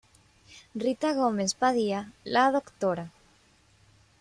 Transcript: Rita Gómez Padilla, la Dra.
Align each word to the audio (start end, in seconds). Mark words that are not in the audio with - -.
Rita 0.73 1.13
Gómez 1.13 1.53
Padilla, 1.53 2.11
la 2.23 2.49
Dra. 2.79 3.11